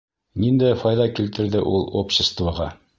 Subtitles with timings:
[0.43, 2.77] Ниндәй файҙа килтерҙе ул обществоға?